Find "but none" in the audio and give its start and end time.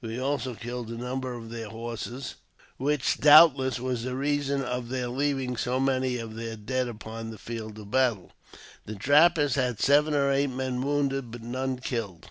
11.32-11.80